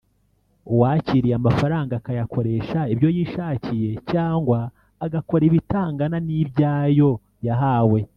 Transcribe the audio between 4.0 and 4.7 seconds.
cyangwa